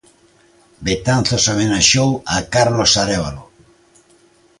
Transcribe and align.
Betanzos 0.85 1.45
homenaxeou 1.51 2.11
a 2.35 2.37
Carlos 2.53 2.91
Arévalo. 3.03 3.43